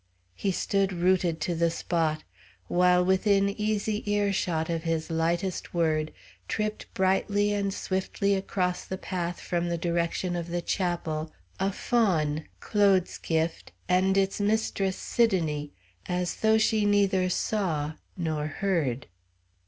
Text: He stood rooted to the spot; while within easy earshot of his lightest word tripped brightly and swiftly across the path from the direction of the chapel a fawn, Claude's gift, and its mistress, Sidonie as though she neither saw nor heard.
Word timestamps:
He 0.33 0.51
stood 0.51 0.93
rooted 0.93 1.39
to 1.41 1.53
the 1.53 1.69
spot; 1.69 2.23
while 2.67 3.05
within 3.05 3.49
easy 3.51 4.01
earshot 4.11 4.67
of 4.67 4.81
his 4.81 5.11
lightest 5.11 5.75
word 5.75 6.11
tripped 6.47 6.91
brightly 6.95 7.53
and 7.53 7.71
swiftly 7.71 8.33
across 8.33 8.83
the 8.83 8.97
path 8.97 9.39
from 9.39 9.69
the 9.69 9.77
direction 9.77 10.35
of 10.35 10.47
the 10.47 10.59
chapel 10.63 11.31
a 11.59 11.71
fawn, 11.71 12.45
Claude's 12.59 13.19
gift, 13.19 13.73
and 13.87 14.17
its 14.17 14.41
mistress, 14.41 14.97
Sidonie 14.97 15.69
as 16.07 16.37
though 16.37 16.57
she 16.57 16.83
neither 16.83 17.29
saw 17.29 17.93
nor 18.17 18.47
heard. 18.47 19.05